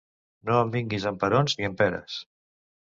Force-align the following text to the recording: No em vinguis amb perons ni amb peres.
No 0.49 0.55
em 0.61 0.71
vinguis 0.77 1.05
amb 1.11 1.23
perons 1.25 1.55
ni 1.61 1.71
amb 1.71 1.81
peres. 1.85 2.21